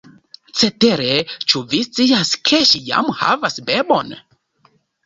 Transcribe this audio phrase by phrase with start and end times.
[0.61, 1.17] Cetere,
[1.53, 4.15] ĉu vi scias, ke ŝi jam havas bebon?